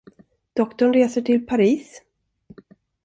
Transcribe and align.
Doktorn 0.57 0.93
reser 0.93 1.21
till 1.21 1.45
Paris? 1.45 2.01